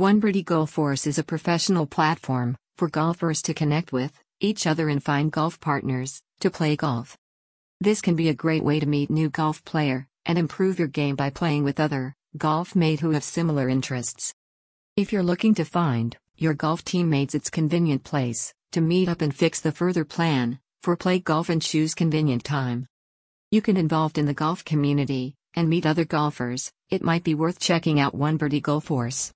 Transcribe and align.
Onebirdie 0.00 0.46
GolForce 0.46 1.06
is 1.06 1.18
a 1.18 1.22
professional 1.22 1.84
platform 1.84 2.56
for 2.78 2.88
golfers 2.88 3.42
to 3.42 3.52
connect 3.52 3.92
with 3.92 4.18
each 4.40 4.66
other 4.66 4.88
and 4.88 5.04
find 5.04 5.30
golf 5.30 5.60
partners 5.60 6.22
to 6.40 6.50
play 6.50 6.74
golf. 6.74 7.18
This 7.82 8.00
can 8.00 8.16
be 8.16 8.30
a 8.30 8.40
great 8.42 8.64
way 8.64 8.80
to 8.80 8.86
meet 8.86 9.10
new 9.10 9.28
golf 9.28 9.62
player 9.66 10.06
and 10.24 10.38
improve 10.38 10.78
your 10.78 10.88
game 10.88 11.16
by 11.16 11.28
playing 11.28 11.64
with 11.64 11.78
other 11.78 12.14
golf 12.38 12.74
mate 12.74 13.00
who 13.00 13.10
have 13.10 13.22
similar 13.22 13.68
interests. 13.68 14.32
If 14.96 15.12
you're 15.12 15.22
looking 15.22 15.52
to 15.56 15.66
find 15.66 16.16
your 16.38 16.54
golf 16.54 16.82
teammates 16.82 17.34
its 17.34 17.50
convenient 17.50 18.02
place 18.02 18.54
to 18.72 18.80
meet 18.80 19.06
up 19.06 19.20
and 19.20 19.36
fix 19.36 19.60
the 19.60 19.70
further 19.70 20.06
plan 20.06 20.60
for 20.82 20.96
play 20.96 21.18
golf 21.18 21.50
and 21.50 21.60
choose 21.60 21.94
convenient 21.94 22.42
time. 22.42 22.86
You 23.50 23.60
can 23.60 23.76
involved 23.76 24.16
in 24.16 24.24
the 24.24 24.40
golf 24.44 24.64
community 24.64 25.34
and 25.52 25.68
meet 25.68 25.84
other 25.84 26.06
golfers. 26.06 26.72
It 26.88 27.04
might 27.04 27.22
be 27.22 27.34
worth 27.34 27.60
checking 27.60 28.00
out 28.00 28.16
Onebirdie 28.16 28.62
GolForce. 28.62 29.28